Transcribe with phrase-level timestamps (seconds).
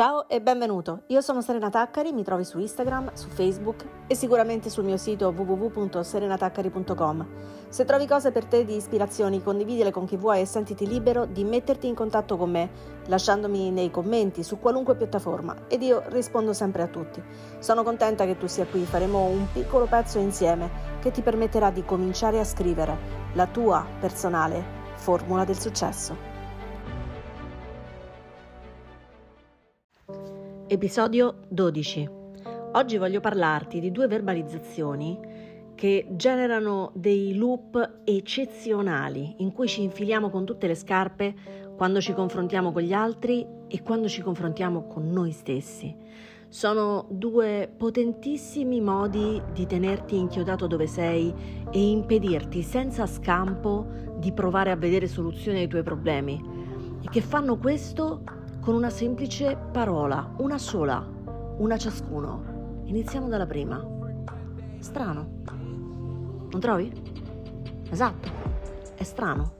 [0.00, 4.70] Ciao e benvenuto, io sono Serena Taccari, mi trovi su Instagram, su Facebook e sicuramente
[4.70, 7.26] sul mio sito www.serenataccari.com.
[7.68, 11.44] Se trovi cose per te di ispirazioni, condividile con chi vuoi e sentiti libero di
[11.44, 12.70] metterti in contatto con me,
[13.08, 17.22] lasciandomi nei commenti su qualunque piattaforma ed io rispondo sempre a tutti.
[17.58, 20.70] Sono contenta che tu sia qui, faremo un piccolo pezzo insieme
[21.02, 22.96] che ti permetterà di cominciare a scrivere
[23.34, 24.64] la tua personale
[24.94, 26.29] formula del successo.
[30.72, 32.08] Episodio 12.
[32.74, 35.18] Oggi voglio parlarti di due verbalizzazioni
[35.74, 41.34] che generano dei loop eccezionali in cui ci infiliamo con tutte le scarpe
[41.76, 45.92] quando ci confrontiamo con gli altri e quando ci confrontiamo con noi stessi.
[46.46, 51.34] Sono due potentissimi modi di tenerti inchiodato dove sei
[51.68, 56.40] e impedirti senza scampo di provare a vedere soluzioni ai tuoi problemi
[57.02, 58.22] e che fanno questo
[58.60, 61.06] con una semplice parola, una sola,
[61.58, 62.82] una ciascuno.
[62.84, 63.82] Iniziamo dalla prima.
[64.80, 65.38] Strano.
[66.50, 66.92] Non trovi?
[67.90, 68.28] Esatto,
[68.94, 69.58] è strano.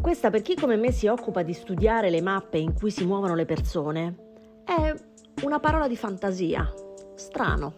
[0.00, 3.34] Questa per chi come me si occupa di studiare le mappe in cui si muovono
[3.34, 4.16] le persone
[4.64, 4.94] è
[5.42, 6.72] una parola di fantasia.
[7.14, 7.74] Strano.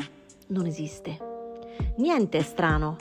[0.49, 1.19] Non esiste.
[1.97, 2.97] Niente è strano.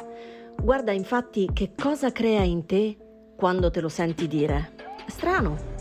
[0.59, 2.97] Guarda infatti che cosa crea in te
[3.35, 4.71] quando te lo senti dire.
[5.07, 5.72] Strano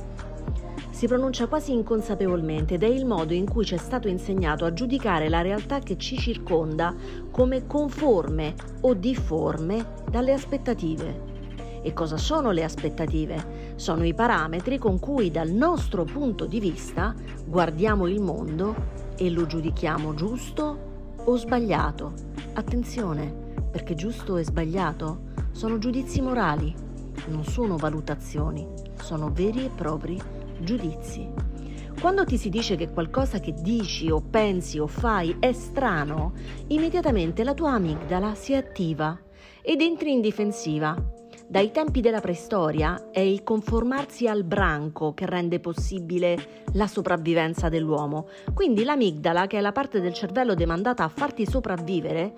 [1.02, 4.72] si pronuncia quasi inconsapevolmente ed è il modo in cui ci è stato insegnato a
[4.72, 6.94] giudicare la realtà che ci circonda
[7.32, 11.80] come conforme o difforme dalle aspettative.
[11.82, 13.72] E cosa sono le aspettative?
[13.74, 17.12] Sono i parametri con cui dal nostro punto di vista
[17.46, 18.72] guardiamo il mondo
[19.16, 20.78] e lo giudichiamo giusto
[21.16, 22.12] o sbagliato.
[22.52, 26.72] Attenzione, perché giusto e sbagliato sono giudizi morali,
[27.26, 28.64] non sono valutazioni,
[29.00, 31.28] sono veri e propri giudizi.
[32.00, 36.32] Quando ti si dice che qualcosa che dici o pensi o fai è strano,
[36.68, 39.18] immediatamente la tua amigdala si attiva
[39.60, 40.96] ed entri in difensiva.
[41.46, 48.26] Dai tempi della preistoria è il conformarsi al branco che rende possibile la sopravvivenza dell'uomo.
[48.54, 52.32] Quindi l'amigdala, che è la parte del cervello demandata a farti sopravvivere,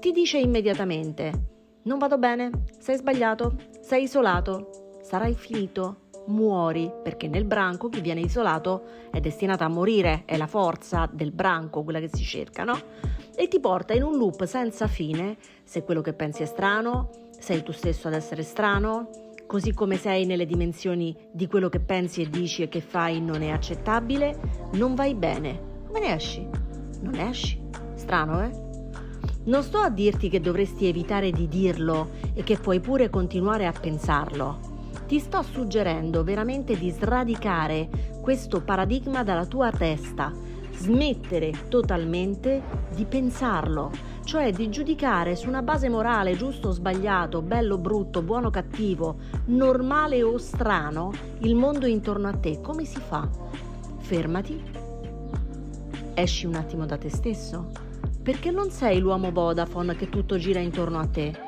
[0.00, 1.56] ti dice immediatamente
[1.88, 8.20] non vado bene, sei sbagliato, sei isolato, sarai finito, muori, perché nel branco chi viene
[8.20, 12.78] isolato è destinato a morire, è la forza del branco quella che si cerca, no?
[13.34, 17.62] E ti porta in un loop senza fine, se quello che pensi è strano, sei
[17.62, 19.10] tu stesso ad essere strano,
[19.46, 23.42] così come sei nelle dimensioni di quello che pensi e dici e che fai non
[23.42, 24.38] è accettabile,
[24.72, 25.82] non vai bene.
[25.86, 26.46] Come ne esci?
[27.00, 27.60] Non esci.
[27.94, 28.66] Strano, eh?
[29.44, 33.72] Non sto a dirti che dovresti evitare di dirlo e che puoi pure continuare a
[33.72, 34.67] pensarlo
[35.08, 37.88] ti sto suggerendo veramente di sradicare
[38.20, 40.30] questo paradigma dalla tua testa,
[40.74, 42.62] smettere totalmente
[42.94, 43.90] di pensarlo,
[44.24, 48.50] cioè di giudicare su una base morale giusto o sbagliato, bello o brutto, buono o
[48.50, 52.60] cattivo, normale o strano, il mondo intorno a te.
[52.60, 53.26] Come si fa?
[54.00, 54.62] Fermati,
[56.12, 57.70] esci un attimo da te stesso,
[58.22, 61.47] perché non sei l'uomo Vodafone che tutto gira intorno a te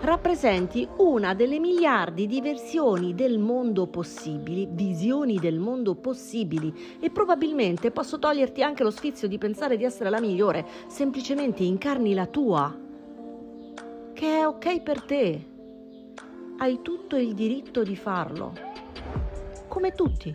[0.00, 7.90] rappresenti una delle miliardi di versioni del mondo possibili, visioni del mondo possibili e probabilmente
[7.90, 12.74] posso toglierti anche lo sfizio di pensare di essere la migliore, semplicemente incarni la tua,
[14.14, 15.46] che è ok per te.
[16.56, 18.52] Hai tutto il diritto di farlo,
[19.68, 20.32] come tutti.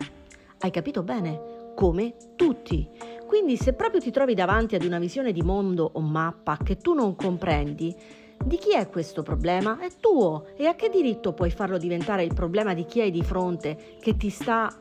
[0.60, 1.72] Hai capito bene?
[1.76, 2.88] Come tutti.
[3.26, 6.94] Quindi se proprio ti trovi davanti ad una visione di mondo o mappa che tu
[6.94, 7.96] non comprendi,
[8.44, 9.80] di chi è questo problema?
[9.80, 13.24] È tuo e a che diritto puoi farlo diventare il problema di chi hai di
[13.24, 14.72] fronte che ti sta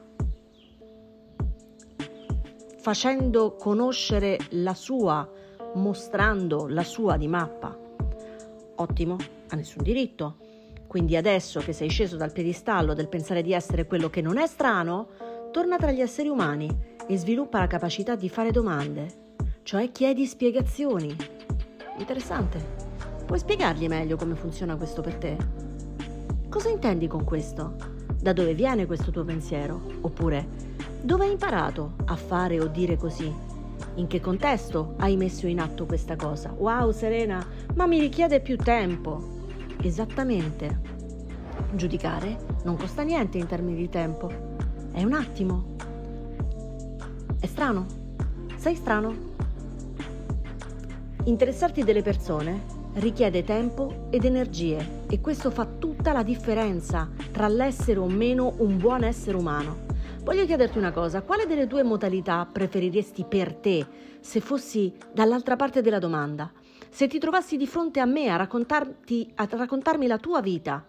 [2.78, 5.26] facendo conoscere la sua,
[5.74, 7.78] mostrando la sua di mappa?
[8.76, 9.16] Ottimo,
[9.48, 10.36] ha nessun diritto.
[10.86, 14.46] Quindi adesso che sei sceso dal piedistallo del pensare di essere quello che non è
[14.46, 15.08] strano,
[15.50, 16.68] torna tra gli esseri umani
[17.06, 21.16] e sviluppa la capacità di fare domande, cioè chiedi spiegazioni.
[21.98, 22.83] Interessante.
[23.26, 25.36] Puoi spiegargli meglio come funziona questo per te?
[26.50, 27.74] Cosa intendi con questo?
[28.20, 29.80] Da dove viene questo tuo pensiero?
[30.02, 30.46] Oppure,
[31.00, 33.32] dove hai imparato a fare o dire così?
[33.94, 36.54] In che contesto hai messo in atto questa cosa?
[36.56, 37.44] Wow, Serena,
[37.74, 39.46] ma mi richiede più tempo.
[39.80, 40.80] Esattamente.
[41.72, 44.30] Giudicare non costa niente in termini di tempo.
[44.92, 45.76] È un attimo.
[47.40, 47.86] È strano?
[48.56, 49.32] Sei strano?
[51.24, 57.98] Interessarti delle persone richiede tempo ed energie e questo fa tutta la differenza tra l'essere
[57.98, 59.86] o meno un buon essere umano.
[60.22, 63.86] Voglio chiederti una cosa, quale delle due modalità preferiresti per te
[64.20, 66.50] se fossi dall'altra parte della domanda?
[66.88, 70.86] Se ti trovassi di fronte a me a, a raccontarmi la tua vita,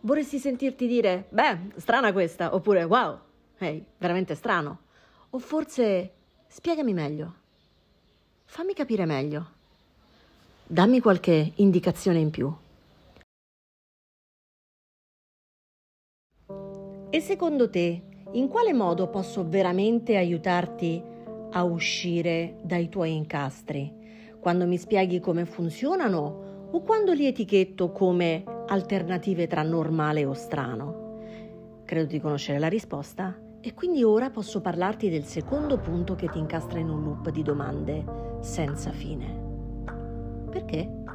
[0.00, 3.18] vorresti sentirti dire, beh, strana questa, oppure wow,
[3.58, 4.78] ehi, veramente strano.
[5.30, 6.12] O forse
[6.46, 7.34] spiegami meglio,
[8.44, 9.55] fammi capire meglio,
[10.66, 12.52] dammi qualche indicazione in più.
[17.08, 18.02] E secondo te,
[18.32, 21.02] in quale modo posso veramente aiutarti
[21.52, 24.04] a uscire dai tuoi incastri?
[24.40, 31.04] Quando mi spieghi come funzionano o quando li etichetto come alternative tra normale o strano?
[31.84, 36.38] Credo di conoscere la risposta e quindi ora posso parlarti del secondo punto che ti
[36.38, 38.04] incastra in un loop di domande
[38.40, 39.45] senza fine.
[40.56, 41.06] Perché?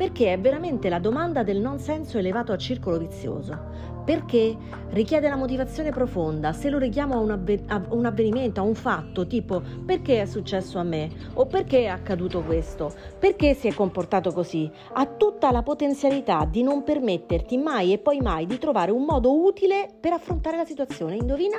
[0.00, 3.98] perché è veramente la domanda del non senso elevato a circolo vizioso.
[4.02, 4.56] Perché
[4.92, 8.74] richiede la motivazione profonda, se lo richiamo a un, avve- a un, avvenimento, a un
[8.74, 13.74] fatto, tipo perché è successo a me o perché è accaduto questo, perché si è
[13.74, 18.92] comportato così, ha tutta la potenzialità di non permetterti mai e poi mai di trovare
[18.92, 21.16] un modo utile per affrontare la situazione.
[21.16, 21.58] Indovina?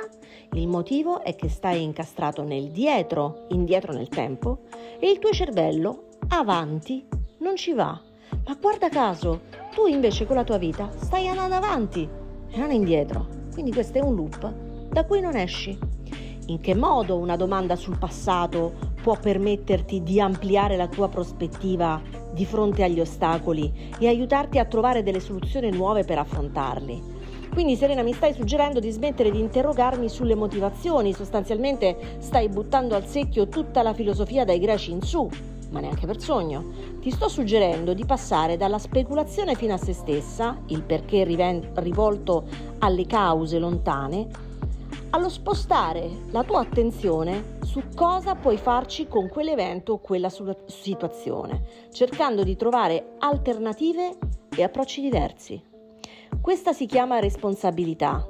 [0.54, 4.62] Il motivo è che stai incastrato nel dietro, indietro nel tempo,
[4.98, 7.06] e il tuo cervello avanti
[7.38, 8.00] non ci va.
[8.46, 9.42] Ma guarda caso,
[9.74, 12.08] tu invece con la tua vita stai andando avanti
[12.48, 13.26] e non indietro.
[13.52, 14.52] Quindi questo è un loop
[14.90, 15.78] da cui non esci.
[16.46, 22.00] In che modo una domanda sul passato può permetterti di ampliare la tua prospettiva
[22.32, 27.10] di fronte agli ostacoli e aiutarti a trovare delle soluzioni nuove per affrontarli?
[27.52, 33.06] Quindi Serena mi stai suggerendo di smettere di interrogarmi sulle motivazioni, sostanzialmente stai buttando al
[33.06, 35.28] secchio tutta la filosofia dai greci in su
[35.72, 36.64] ma neanche per sogno.
[37.00, 42.44] Ti sto suggerendo di passare dalla speculazione fino a se stessa, il perché rivolto
[42.78, 44.28] alle cause lontane,
[45.10, 50.30] allo spostare la tua attenzione su cosa puoi farci con quell'evento o quella
[50.66, 54.16] situazione, cercando di trovare alternative
[54.54, 55.60] e approcci diversi.
[56.40, 58.26] Questa si chiama responsabilità,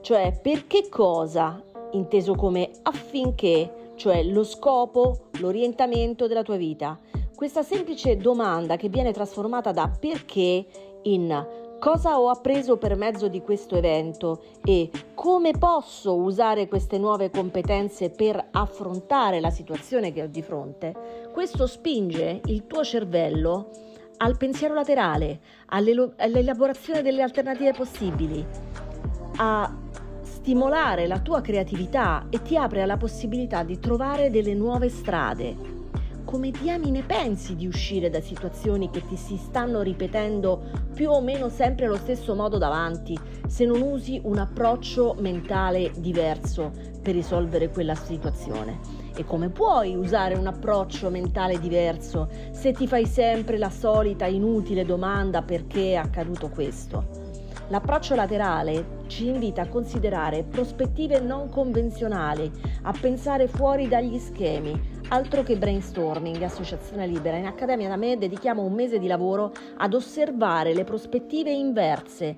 [0.00, 1.62] cioè per che cosa,
[1.92, 6.98] inteso come affinché cioè lo scopo, l'orientamento della tua vita.
[7.34, 10.66] Questa semplice domanda che viene trasformata da perché
[11.02, 11.46] in
[11.78, 18.08] cosa ho appreso per mezzo di questo evento e come posso usare queste nuove competenze
[18.10, 23.68] per affrontare la situazione che ho di fronte, questo spinge il tuo cervello
[24.18, 28.46] al pensiero laterale, all'elaborazione delle alternative possibili,
[29.36, 29.83] a
[30.44, 35.56] stimolare la tua creatività e ti apre alla possibilità di trovare delle nuove strade.
[36.22, 40.62] Come diamine pensi di uscire da situazioni che ti si stanno ripetendo
[40.92, 46.72] più o meno sempre allo stesso modo davanti se non usi un approccio mentale diverso
[47.00, 48.80] per risolvere quella situazione?
[49.16, 54.84] E come puoi usare un approccio mentale diverso se ti fai sempre la solita inutile
[54.84, 57.23] domanda perché è accaduto questo?
[57.68, 62.50] L'approccio laterale ci invita a considerare prospettive non convenzionali,
[62.82, 64.78] a pensare fuori dagli schemi,
[65.08, 67.38] altro che brainstorming, associazione libera.
[67.38, 72.36] In Accademia da me dedichiamo un mese di lavoro ad osservare le prospettive inverse.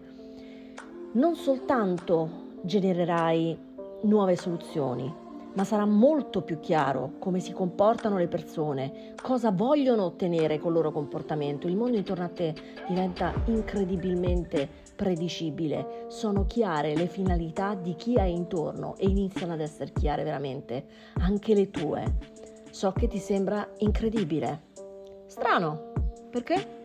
[1.13, 3.59] Non soltanto genererai
[4.03, 5.13] nuove soluzioni,
[5.55, 10.93] ma sarà molto più chiaro come si comportano le persone, cosa vogliono ottenere col loro
[10.93, 11.67] comportamento.
[11.67, 12.55] Il mondo intorno a te
[12.87, 19.93] diventa incredibilmente predicibile, sono chiare le finalità di chi hai intorno e iniziano ad essere
[19.93, 20.87] chiare veramente
[21.21, 22.17] anche le tue.
[22.71, 24.63] So che ti sembra incredibile.
[25.27, 25.93] Strano,
[26.31, 26.83] perché?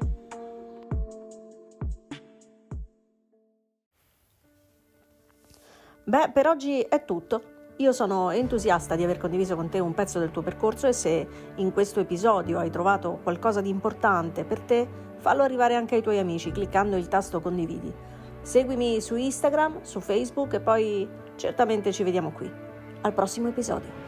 [6.03, 7.59] Beh, per oggi è tutto.
[7.77, 11.27] Io sono entusiasta di aver condiviso con te un pezzo del tuo percorso e se
[11.55, 14.87] in questo episodio hai trovato qualcosa di importante per te,
[15.21, 17.93] fallo arrivare anche ai tuoi amici cliccando il tasto condividi.
[18.41, 22.51] Seguimi su Instagram, su Facebook e poi certamente ci vediamo qui.
[23.01, 24.00] Al prossimo episodio.